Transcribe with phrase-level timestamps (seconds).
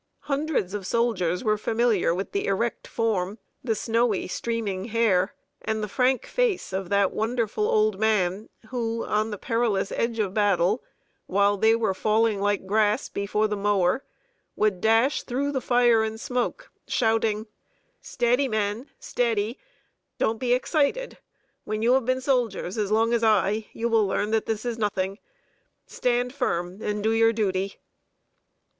[0.21, 5.87] Hundreds of soldiers were familiar with the erect form, the snowy, streaming hair, and the
[5.87, 10.83] frank face of that wonderful old man who, on the perilous edge of battle,
[11.27, 14.03] while they were falling like grass before the mower,
[14.55, 17.45] would dash through the fire and smoke, shouting:
[18.01, 19.59] "Steady, men, steady!
[20.17, 21.19] Don't be excited.
[21.63, 24.79] When you have been soldiers as long as I, you will learn that this is
[24.79, 25.19] nothing.
[25.85, 27.75] Stand firm and do your duty!"